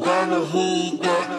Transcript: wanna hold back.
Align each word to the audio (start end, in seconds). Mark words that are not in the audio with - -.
wanna 0.00 0.40
hold 0.40 1.00
back. 1.02 1.30